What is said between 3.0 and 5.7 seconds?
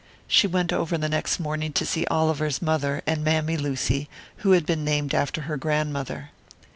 and Mammy Lucy, who had been named after her